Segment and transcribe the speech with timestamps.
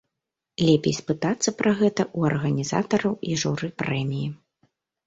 [0.69, 4.27] Лепей спытацца пра гэта ў арганізатараў і журы прэміі.